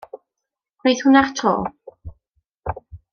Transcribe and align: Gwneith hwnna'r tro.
Gwneith 0.79 1.03
hwnna'r 1.07 1.29
tro. 1.41 1.51